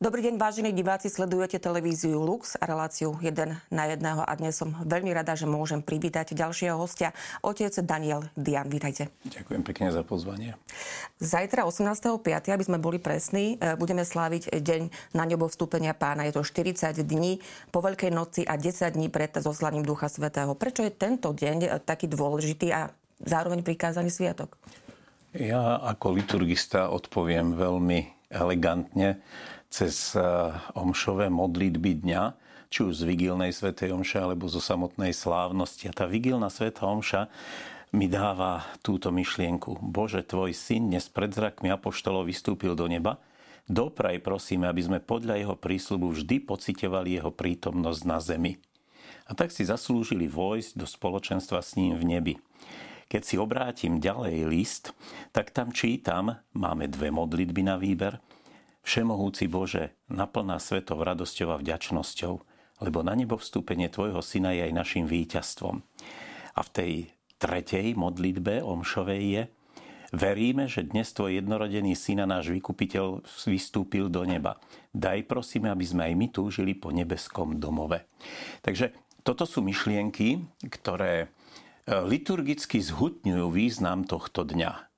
[0.00, 4.72] Dobrý deň, vážení diváci, sledujete televíziu Lux a reláciu 1 na 1 a dnes som
[4.72, 7.12] veľmi rada, že môžem privítať ďalšieho hostia,
[7.44, 8.64] otec Daniel Dian.
[8.72, 9.12] Vítajte.
[9.28, 10.56] Ďakujem pekne za pozvanie.
[11.20, 16.24] Zajtra 18.5., aby sme boli presní, e, budeme sláviť deň na nebo vstúpenia pána.
[16.24, 20.56] Je to 40 dní po Veľkej noci a 10 dní pred zoslaním Ducha Svetého.
[20.56, 22.88] Prečo je tento deň taký dôležitý a
[23.20, 24.56] zároveň prikázaný sviatok?
[25.36, 29.20] Ja ako liturgista odpoviem veľmi elegantne
[29.70, 30.22] cez eh,
[30.74, 32.22] omšové modlitby dňa,
[32.70, 35.90] či už z vigilnej svätej omše alebo zo samotnej slávnosti.
[35.90, 37.30] A tá vigilná svätá omša
[37.90, 39.82] mi dáva túto myšlienku.
[39.82, 43.18] Bože, tvoj syn dnes pred zrakmi apoštolov vystúpil do neba.
[43.66, 48.58] Dopraj prosíme, aby sme podľa jeho prísľubu vždy pocitovali jeho prítomnosť na zemi.
[49.26, 52.34] A tak si zaslúžili vojsť do spoločenstva s ním v nebi.
[53.10, 54.94] Keď si obrátim ďalej list,
[55.34, 58.18] tak tam čítam, máme dve modlitby na výber–
[58.80, 62.34] Všemohúci Bože, naplná svetov radosťou a vďačnosťou,
[62.80, 65.84] lebo na nebo vstúpenie Tvojho Syna je aj našim víťazstvom.
[66.56, 66.92] A v tej
[67.36, 69.42] tretej modlitbe Omšovej je
[70.10, 74.58] Veríme, že dnes Tvoj jednorodený Syn a náš vykupiteľ vystúpil do neba.
[74.90, 78.10] Daj prosíme, aby sme aj my túžili po nebeskom domove.
[78.66, 78.90] Takže
[79.22, 81.30] toto sú myšlienky, ktoré
[81.86, 84.89] e, liturgicky zhutňujú význam tohto dňa.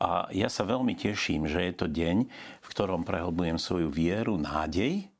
[0.00, 2.16] A ja sa veľmi teším, že je to deň,
[2.64, 5.12] v ktorom prehlbujem svoju vieru, nádej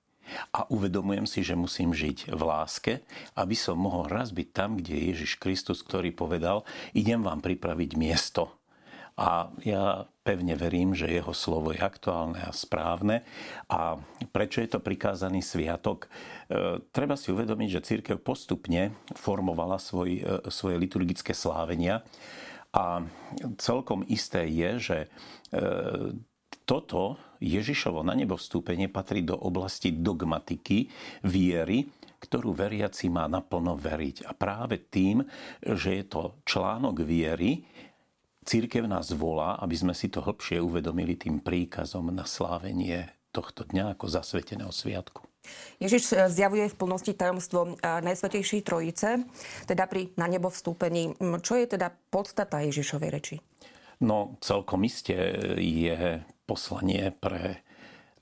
[0.57, 2.93] a uvedomujem si, že musím žiť v láske,
[3.37, 6.65] aby som mohol raz byť tam, kde je Ježiš Kristus, ktorý povedal,
[6.97, 8.57] idem vám pripraviť miesto.
[9.21, 13.21] A ja pevne verím, že jeho slovo je aktuálne a správne.
[13.69, 14.01] A
[14.33, 16.09] prečo je to prikázaný sviatok?
[16.49, 22.01] E, treba si uvedomiť, že církev postupne formovala svoj, e, svoje liturgické slávenia
[22.71, 23.03] a
[23.59, 25.09] celkom isté je, že e,
[26.63, 30.87] toto Ježišovo na nebo vstúpenie patrí do oblasti dogmatiky,
[31.27, 31.91] viery,
[32.21, 34.29] ktorú veriaci má naplno veriť.
[34.29, 35.25] A práve tým,
[35.65, 37.65] že je to článok viery,
[38.45, 43.97] církev nás volá, aby sme si to hlbšie uvedomili tým príkazom na slávenie tohto dňa
[43.97, 45.30] ako zasveteného sviatku.
[45.81, 49.25] Ježiš eh, zjavuje v plnosti tajomstvo eh, Najsvetejšej Trojice,
[49.65, 51.17] teda pri na nebo vstúpení.
[51.41, 53.37] Čo je teda podstata Ježišovej reči?
[54.01, 55.13] No celkom iste
[55.61, 57.61] je poslanie pre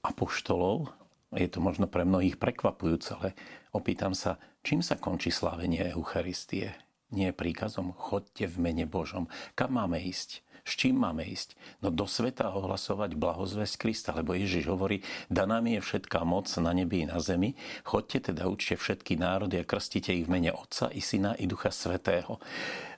[0.02, 0.90] apoštolov.
[1.30, 3.28] Je to možno pre mnohých prekvapujúce, ale
[3.70, 6.74] opýtam sa, čím sa končí slávenie Eucharistie?
[7.08, 9.30] Nie príkazom, chodte v mene Božom.
[9.56, 10.44] Kam máme ísť?
[10.68, 11.56] S čím máme ísť?
[11.80, 15.00] No do sveta ohlasovať blahozvesť Krista, lebo Ježiš hovorí,
[15.32, 17.56] daná mi je všetká moc na nebi i na zemi,
[17.88, 21.72] chodte teda učte všetky národy a krstite ich v mene Otca i Syna i Ducha
[21.72, 22.36] Svetého.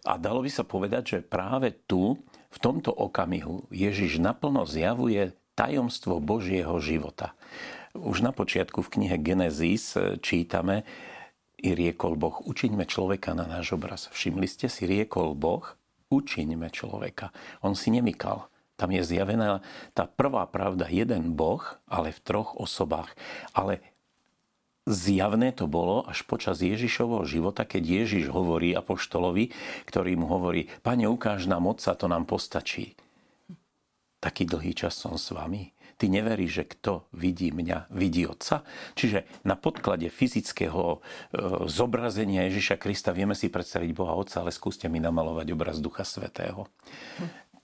[0.03, 2.19] A dalo by sa povedať, že práve tu,
[2.51, 7.39] v tomto okamihu, Ježiš naplno zjavuje tajomstvo Božieho života.
[7.95, 10.83] Už na počiatku v knihe Genesis čítame,
[11.61, 14.09] i riekol Boh, učiňme človeka na náš obraz.
[14.17, 15.77] Všimli ste si, riekol Boh,
[16.11, 17.31] učiňme človeka.
[17.63, 18.51] On si nemykal.
[18.77, 19.61] Tam je zjavená
[19.93, 23.13] tá prvá pravda, jeden Boh, ale v troch osobách.
[23.53, 23.85] Ale
[24.89, 29.53] zjavné to bolo až počas Ježišovho života, keď Ježiš hovorí apoštolovi,
[29.85, 32.97] ktorý mu hovorí, pane, ukáž nám Otca, to nám postačí.
[34.21, 38.65] Taký dlhý čas som s vami ty neveríš, že kto vidí mňa, vidí Otca?
[38.97, 40.99] Čiže na podklade fyzického e,
[41.69, 46.73] zobrazenia Ježiša Krista vieme si predstaviť Boha Otca, ale skúste mi namalovať obraz Ducha Svetého.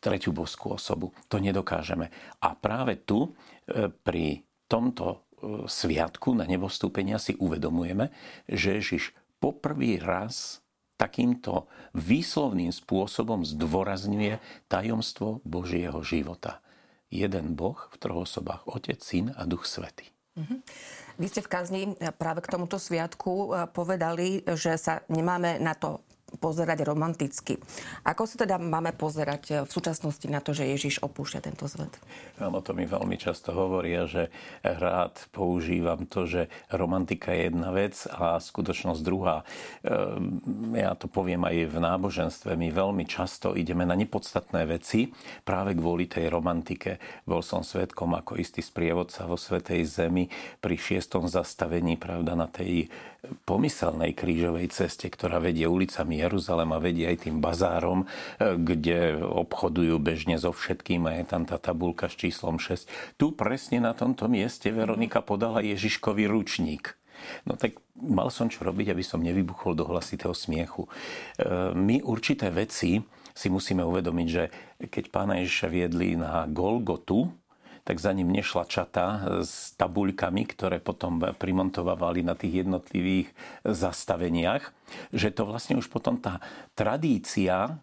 [0.04, 1.16] Tretiu boskú osobu.
[1.32, 2.12] To nedokážeme.
[2.44, 3.32] A práve tu
[3.64, 5.16] e, pri tomto e,
[5.64, 8.12] sviatku na nebostúpenia si uvedomujeme,
[8.44, 10.60] že Ježiš poprvý raz
[11.00, 16.60] takýmto výslovným spôsobom zdôrazňuje tajomstvo Božieho života
[17.10, 20.08] jeden Boh v troch osobách, Otec, Syn a Duch Svetý.
[20.36, 20.58] Mm-hmm.
[21.16, 21.82] Vy ste v kazni
[22.20, 26.05] práve k tomuto sviatku eh, povedali, že sa nemáme na to
[26.38, 27.58] pozerať romanticky.
[28.04, 31.92] Ako sa teda máme pozerať eh, v súčasnosti na to, že Ježiš opúšťa tento svet?
[32.36, 34.28] Áno, to mi veľmi často hovoria, že
[34.62, 39.42] rád používam to, že romantika je jedna vec a skutočnosť druhá.
[39.82, 40.40] Ehm,
[40.76, 42.50] ja to poviem aj v náboženstve.
[42.54, 45.10] My veľmi často ideme na nepodstatné veci
[45.42, 47.00] práve kvôli tej romantike.
[47.24, 50.28] Bol som svetkom ako istý sprievodca vo Svetej Zemi
[50.60, 52.92] pri šiestom zastavení, pravda, na tej
[53.44, 58.06] pomyselnej krížovej ceste, ktorá vedie ulicami Jeruzalema, vedie aj tým bazárom, e,
[58.56, 62.88] kde obchodujú bežne so všetkým a je tam tá tabulka s číslom 6.
[63.20, 66.94] Tu presne na tomto mieste Veronika podala Ježiškový ručník.
[67.48, 70.86] No tak mal som čo robiť, aby som nevybuchol do hlasitého smiechu.
[70.86, 70.90] E,
[71.74, 73.00] my určité veci
[73.36, 74.44] si musíme uvedomiť, že
[74.88, 77.28] keď pána Ježiša viedli na Golgotu,
[77.86, 79.06] tak za ním nešla čata
[79.46, 83.30] s tabuľkami, ktoré potom primontovávali na tých jednotlivých
[83.62, 84.74] zastaveniach,
[85.14, 86.42] že to vlastne už potom tá
[86.74, 87.78] tradícia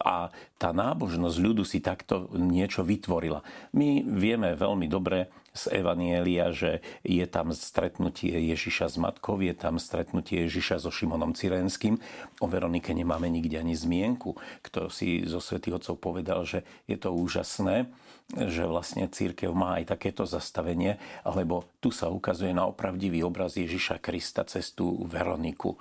[0.00, 3.40] a tá nábožnosť ľudu si takto niečo vytvorila.
[3.72, 9.80] My vieme veľmi dobre z Evanielia, že je tam stretnutie Ježiša s matkou, je tam
[9.80, 11.96] stretnutie Ježiša so Šimonom Cyrenským.
[12.44, 14.36] O Veronike nemáme nikde ani zmienku.
[14.60, 17.88] Kto si zo svätých Otcov povedal, že je to úžasné,
[18.36, 24.02] že vlastne církev má aj takéto zastavenie, lebo tu sa ukazuje na opravdivý obraz Ježiša
[24.04, 25.80] Krista cez tú Veroniku.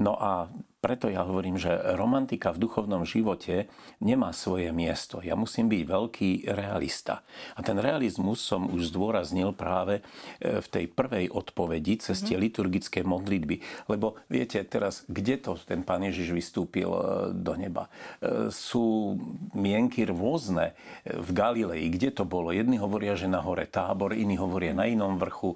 [0.00, 0.50] No a
[0.82, 3.70] preto ja hovorím, že romantika v duchovnom živote
[4.02, 5.22] nemá svoje miesto.
[5.22, 7.22] Ja musím byť veľký realista.
[7.54, 10.02] A ten realizmus som už zdôraznil práve
[10.42, 12.42] e, v tej prvej odpovedi cez tie mhm.
[12.42, 13.86] liturgické modlitby.
[13.86, 17.00] Lebo viete, teraz, kde to ten pán Ježiš vystúpil e,
[17.30, 17.86] do neba?
[18.18, 19.14] E, sú
[19.54, 20.74] mienky rôzne
[21.06, 21.94] v Galilei.
[21.94, 22.50] Kde to bolo?
[22.50, 25.54] Jedni hovoria, že na hore tábor, iní hovoria na inom vrchu.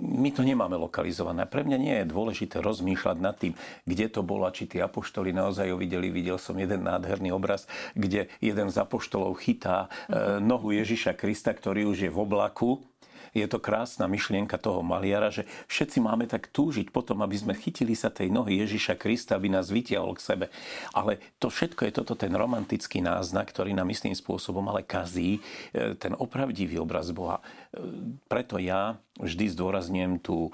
[0.00, 1.44] My to nemáme lokalizované.
[1.44, 3.52] Pre mňa nie je dôležité rozmýšľať nad tým,
[3.84, 6.06] kde to to bolo či tí apoštoli naozaj ho videli.
[6.14, 7.66] Videl som jeden nádherný obraz,
[7.98, 10.38] kde jeden z apoštolov chytá uh-huh.
[10.38, 12.86] nohu Ježiša Krista, ktorý už je v oblaku
[13.32, 17.96] je to krásna myšlienka toho maliara, že všetci máme tak túžiť potom, aby sme chytili
[17.96, 20.46] sa tej nohy Ježiša Krista, aby nás vytiahol k sebe.
[20.92, 25.40] Ale to všetko je toto ten romantický náznak, ktorý nám istým spôsobom ale kazí
[25.72, 27.40] e, ten opravdivý obraz Boha.
[27.40, 27.80] E,
[28.28, 30.52] preto ja vždy zdôrazňujem tú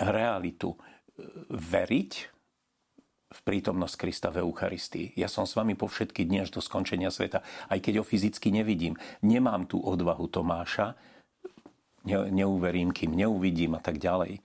[0.00, 0.72] realitu.
[1.52, 2.35] Veriť
[3.26, 5.18] v prítomnosť Krista v Eucharistii.
[5.18, 8.54] Ja som s vami po všetky dni až do skončenia sveta, aj keď ho fyzicky
[8.54, 8.94] nevidím.
[9.26, 10.94] Nemám tú odvahu Tomáša,
[12.06, 14.38] ne, neuverím, kým neuvidím a tak ďalej.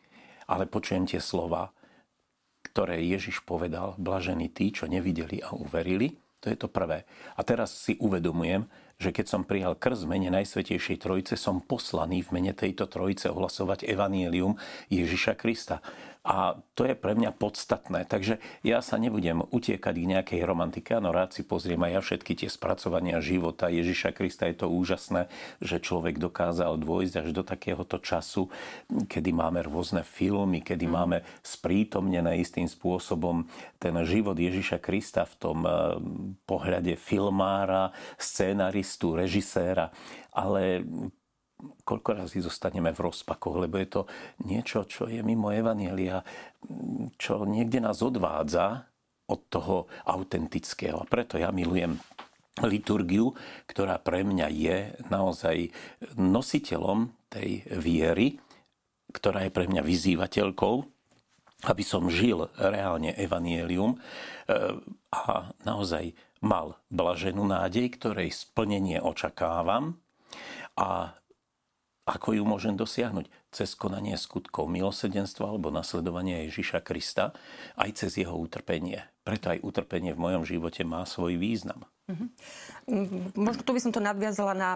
[0.50, 1.70] Ale počujem tie slova,
[2.66, 7.06] ktoré Ježiš povedal, blažení tí, čo nevideli a uverili, to je to prvé.
[7.38, 8.66] A teraz si uvedomujem,
[9.02, 13.34] že keď som prijal krst v mene Najsvetejšej Trojice, som poslaný v mene tejto Trojice
[13.34, 14.62] ohlasovať evanielium
[14.94, 15.82] Ježiša Krista.
[16.22, 18.06] A to je pre mňa podstatné.
[18.06, 20.94] Takže ja sa nebudem utiekať k nejakej romantike.
[20.94, 24.46] Áno, rád si pozriem aj ja všetky tie spracovania života Ježiša Krista.
[24.46, 25.34] Je to úžasné,
[25.66, 28.54] že človek dokázal dôjsť až do takéhoto času,
[29.10, 30.94] kedy máme rôzne filmy, kedy mm.
[30.94, 33.50] máme sprítomnené istým spôsobom
[33.82, 35.74] ten život Ježiša Krista v tom eh,
[36.46, 39.88] pohľade filmára, scénaristu, scenaristu, režiséra,
[40.36, 40.84] ale
[41.86, 44.02] koľko razy zostaneme v rozpakoch, lebo je to
[44.44, 46.26] niečo, čo je mimo Evanielia,
[47.16, 48.90] čo niekde nás odvádza
[49.30, 51.00] od toho autentického.
[51.00, 52.02] A preto ja milujem
[52.66, 53.32] liturgiu,
[53.70, 54.78] ktorá pre mňa je
[55.08, 55.72] naozaj
[56.18, 58.42] nositeľom tej viery,
[59.14, 60.76] ktorá je pre mňa vyzývateľkou,
[61.70, 64.82] aby som žil reálne evanielium eh,
[65.14, 70.02] a naozaj mal blaženú nádej, ktorej splnenie očakávam
[70.76, 71.14] a
[72.02, 73.30] ako ju môžem dosiahnuť?
[73.54, 77.36] Cez konanie skutkov milosedenstva alebo nasledovania Ježiša Krista,
[77.78, 79.06] aj cez jeho utrpenie.
[79.22, 81.86] Preto aj utrpenie v mojom živote má svoj význam.
[82.12, 83.40] Mm-hmm.
[83.40, 84.70] Možno tu by som to nadviazala na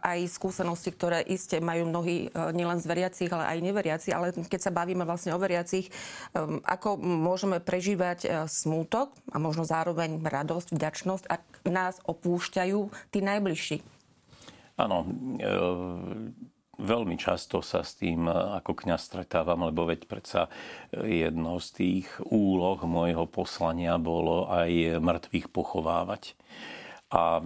[0.00, 4.08] aj skúsenosti, ktoré iste majú mnohí e, nielen z veriacich, ale aj neveriaci.
[4.16, 5.92] Ale keď sa bavíme vlastne o veriacich,
[6.32, 13.84] um, ako môžeme prežívať smútok a možno zároveň radosť, vďačnosť, ak nás opúšťajú tí najbližší?
[14.74, 15.06] Áno,
[15.38, 15.54] e,
[16.78, 20.52] veľmi často sa s tým ako kňaz stretávam, lebo veď predsa
[20.92, 26.34] jednou z tých úloh môjho poslania bolo aj mŕtvych pochovávať.
[27.14, 27.42] A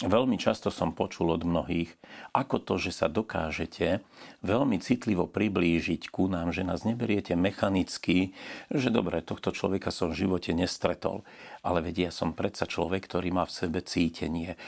[0.00, 1.92] veľmi často som počul od mnohých,
[2.32, 4.00] ako to, že sa dokážete
[4.40, 8.32] veľmi citlivo priblížiť ku nám, že nás neberiete mechanicky,
[8.72, 11.26] že dobre, tohto človeka som v živote nestretol.
[11.62, 14.58] Ale vedia, som predsa človek, ktorý má v sebe cítenie.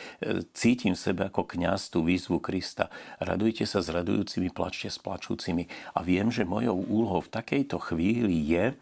[0.55, 2.93] Cítim v sebe ako kňaz tú výzvu Krista.
[3.19, 5.67] Radujte sa s radujúcimi, plačte s plačúcimi.
[5.99, 8.79] A viem, že mojou úlohou v takejto chvíli je,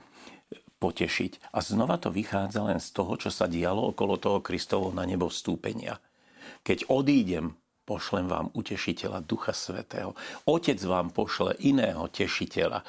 [0.82, 1.54] potešiť.
[1.54, 5.30] A znova to vychádza len z toho, čo sa dialo okolo toho Kristovo na nebo
[5.30, 6.02] vstúpenia.
[6.60, 7.56] Keď odídem,
[7.88, 10.12] pošlem vám utešiteľa Ducha Svetého.
[10.46, 12.84] Otec vám pošle iného tešiteľa,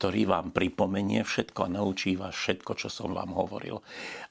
[0.00, 3.78] ktorý vám pripomenie všetko a naučí vás všetko, čo som vám hovoril.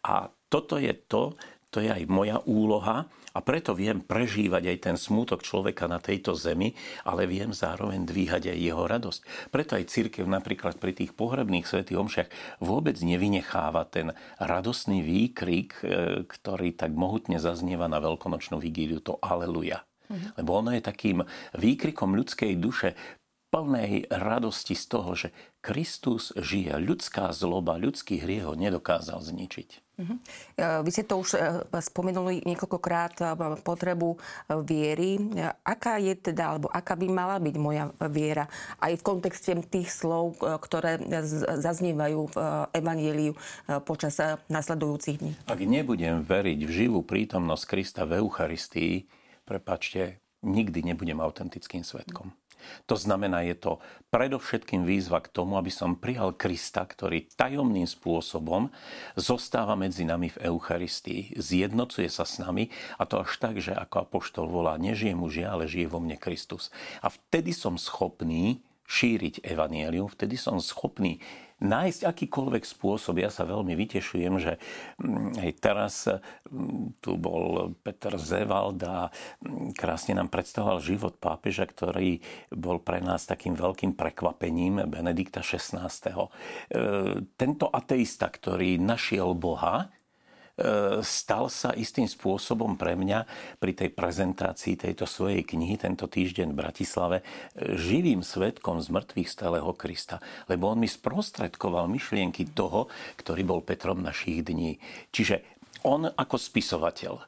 [0.04, 1.40] A toto je to,
[1.72, 6.36] to je aj moja úloha a preto viem prežívať aj ten smútok človeka na tejto
[6.36, 6.76] zemi,
[7.08, 9.22] ale viem zároveň dvíhať aj jeho radosť.
[9.56, 14.12] Preto aj církev napríklad pri tých pohrebných svetých omšiach vôbec nevynecháva ten
[14.44, 15.88] radostný výkrik, e,
[16.28, 19.88] ktorý tak mohutne zaznieva na veľkonočnú vigíliu, to aleluja.
[20.12, 20.28] Mhm.
[20.44, 21.24] Lebo ono je takým
[21.56, 23.00] výkrikom ľudskej duše
[23.52, 26.72] plnej radosti z toho, že Kristus žije.
[26.80, 29.70] Ľudská zloba, ľudský hriech ho nedokázal zničiť.
[30.02, 30.18] Uh-huh.
[30.82, 31.36] Vy ste to už
[31.84, 34.16] spomenuli niekoľkokrát, potrebu
[34.64, 35.20] viery.
[35.68, 38.48] Aká je teda, alebo aká by mala byť moja viera?
[38.80, 40.98] Aj v kontexte tých slov, ktoré
[41.60, 42.36] zaznievajú v
[42.72, 43.36] Evangeliu
[43.84, 44.16] počas
[44.48, 45.32] nasledujúcich dní.
[45.52, 49.06] Ak nebudem veriť v živú prítomnosť Krista v Eucharistii,
[49.44, 52.34] prepačte, nikdy nebudem autentickým svetkom.
[52.86, 53.72] To znamená, je to
[54.14, 58.70] predovšetkým výzva k tomu, aby som prijal Krista, ktorý tajomným spôsobom
[59.18, 62.70] zostáva medzi nami v Eucharistii, zjednocuje sa s nami
[63.02, 66.70] a to až tak, že ako apoštol volá, nežije mužia, ale žije vo mne Kristus.
[67.02, 71.24] A vtedy som schopný šíriť evanielium, vtedy som schopný
[71.62, 73.22] nájsť akýkoľvek spôsob.
[73.22, 74.58] Ja sa veľmi vytešujem, že
[74.98, 81.70] mm, aj teraz mm, tu bol Peter Zevald a mm, krásne nám predstavoval život pápeža,
[81.70, 82.20] ktorý
[82.50, 85.86] bol pre nás takým veľkým prekvapením Benedikta XVI.
[85.88, 86.30] E,
[87.38, 89.94] tento ateista, ktorý našiel Boha,
[91.02, 93.26] stal sa istým spôsobom pre mňa
[93.58, 97.24] pri tej prezentácii tejto svojej knihy tento týždeň v Bratislave e,
[97.76, 104.02] živým svetkom z mŕtvych stáleho Krista, lebo on mi sprostredkoval myšlienky toho, ktorý bol Petrom
[104.06, 104.78] našich dní.
[105.10, 105.42] Čiže
[105.88, 107.24] on ako spisovateľ, e,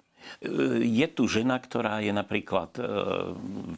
[0.85, 2.75] je tu žena, ktorá je napríklad,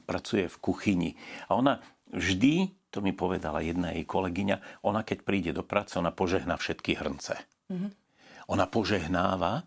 [0.03, 1.11] pracuje v kuchyni
[1.47, 1.79] a ona
[2.11, 6.95] vždy, to mi povedala jedna jej kolegyňa, ona keď príde do práce, ona požehná všetky
[6.95, 7.39] hrnce.
[7.71, 8.04] Mm-hmm
[8.49, 9.61] ona požehnáva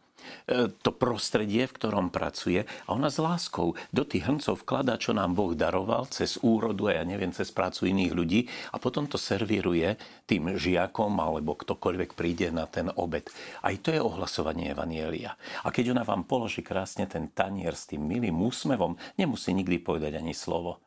[0.47, 5.14] e, to prostredie, v ktorom pracuje a ona s láskou do tých hrncov vkladá, čo
[5.14, 8.40] nám Boh daroval cez úrodu a ja neviem, cez prácu iných ľudí
[8.75, 9.94] a potom to servíruje
[10.26, 13.28] tým žiakom alebo ktokoľvek príde na ten obed.
[13.62, 15.38] Aj to je ohlasovanie Evanielia.
[15.62, 20.18] A keď ona vám položí krásne ten tanier s tým milým úsmevom, nemusí nikdy povedať
[20.18, 20.82] ani slovo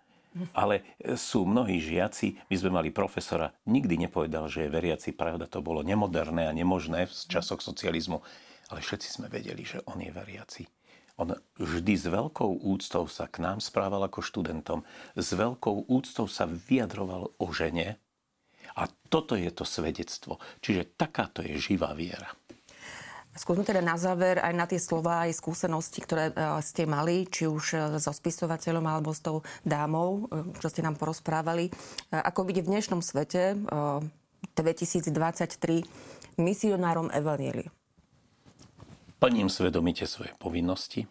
[0.56, 5.60] ale sú mnohí žiaci, my sme mali profesora, nikdy nepovedal, že je veriaci, pravda, to
[5.60, 8.24] bolo nemoderné a nemožné v časoch socializmu,
[8.72, 10.64] ale všetci sme vedeli, že on je veriaci.
[11.20, 16.48] On vždy s veľkou úctou sa k nám správal ako študentom, s veľkou úctou sa
[16.48, 18.00] vyjadroval o žene
[18.74, 20.40] a toto je to svedectvo.
[20.64, 22.32] Čiže takáto je živá viera.
[23.32, 27.48] Skúsme teda na záver aj na tie slova, aj skúsenosti, ktoré e, ste mali, či
[27.48, 31.72] už e, so spisovateľom alebo s tou dámou, e, čo ste nám porozprávali.
[32.12, 33.56] Ako vidie v dnešnom svete
[34.60, 37.72] 2023 misionárom Evanielia?
[39.24, 41.08] Plním svedomite svoje povinnosti,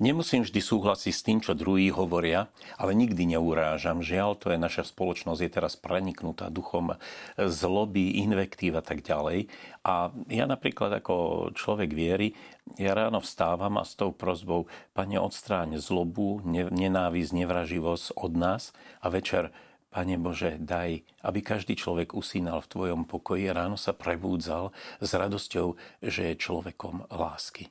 [0.00, 2.48] Nemusím vždy súhlasiť s tým, čo druhí hovoria,
[2.80, 4.00] ale nikdy neurážam.
[4.00, 6.96] Žiaľ, to je naša spoločnosť, je teraz preniknutá duchom
[7.36, 9.52] zloby, invektív a tak ďalej.
[9.84, 12.32] A ja napríklad ako človek viery,
[12.80, 18.72] ja ráno vstávam a s tou prozbou, Pane, odstráň zlobu, nenávisť, nevraživosť od nás
[19.04, 19.52] a večer
[19.92, 25.76] Pane Bože, daj, aby každý človek usínal v Tvojom pokoji, ráno sa prebúdzal s radosťou,
[26.00, 27.68] že je človekom lásky.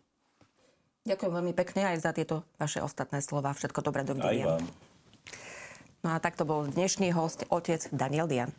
[1.09, 3.49] Ďakujem veľmi pekne aj za tieto vaše ostatné slova.
[3.57, 4.61] Všetko dobré, dovidenia.
[6.05, 8.53] No a takto bol dnešný host, otec Daniel Dian.